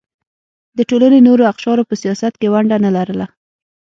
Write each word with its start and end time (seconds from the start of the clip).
د 0.77 0.79
ټولنې 0.89 1.19
نورو 1.27 1.43
اقشارو 1.51 1.87
په 1.89 1.95
سیاست 2.01 2.33
کې 2.39 2.51
ونډه 2.53 2.77
نه 2.85 2.91
لرله. 2.97 3.25